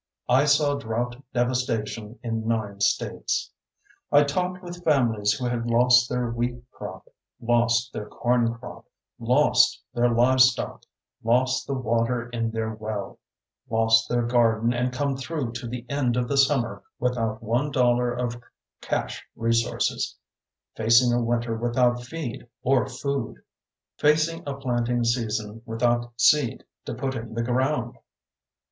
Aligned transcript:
I 0.29 0.45
saw 0.45 0.79
drought 0.79 1.21
devastation 1.31 2.17
in 2.23 2.47
nine 2.47 2.79
states. 2.81 3.51
I 4.11 4.23
talked 4.23 4.63
with 4.63 4.83
families 4.83 5.33
who 5.33 5.45
had 5.45 5.69
lost 5.69 6.09
their 6.09 6.31
wheat 6.31 6.63
crop, 6.71 7.07
lost 7.39 7.93
their 7.93 8.07
corn 8.07 8.51
crop, 8.55 8.85
lost 9.19 9.79
their 9.93 10.09
livestock, 10.09 10.85
lost 11.23 11.67
the 11.67 11.75
water 11.75 12.27
in 12.29 12.49
their 12.49 12.73
well, 12.73 13.19
lost 13.69 14.09
their 14.09 14.23
garden 14.23 14.73
and 14.73 14.91
come 14.91 15.15
through 15.15 15.51
to 15.51 15.67
the 15.67 15.85
end 15.87 16.17
of 16.17 16.27
the 16.27 16.35
summer 16.37 16.81
without 16.97 17.43
one 17.43 17.69
dollar 17.69 18.11
of 18.11 18.41
cash 18.81 19.23
resources, 19.35 20.17
facing 20.75 21.13
a 21.13 21.21
winter 21.23 21.55
without 21.55 22.01
feed 22.01 22.47
or 22.63 22.87
food 22.87 23.37
facing 23.99 24.41
a 24.47 24.55
planting 24.55 25.03
season 25.03 25.61
without 25.67 26.11
seed 26.19 26.63
to 26.85 26.95
put 26.95 27.13
in 27.13 27.35
the 27.35 27.43
ground. 27.43 27.99